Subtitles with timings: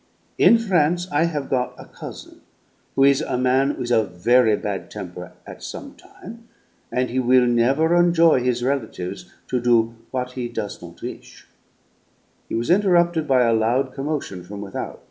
[0.39, 2.41] In France I have got a cousin
[2.95, 6.47] who is a man with a very bad temper at some time',
[6.91, 11.47] and he will never enjoy his relatives to do what he does not wish"
[12.49, 14.99] He was interrupted by a loud commotion from without.